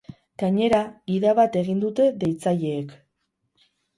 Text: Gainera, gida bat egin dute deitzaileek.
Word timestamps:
Gainera, 0.43 0.79
gida 1.11 1.33
bat 1.41 1.59
egin 1.61 1.83
dute 1.85 2.09
deitzaileek. 2.25 2.97